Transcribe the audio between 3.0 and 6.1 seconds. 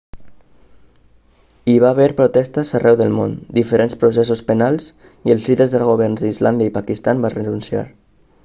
del món diferents processos penals i els líders dels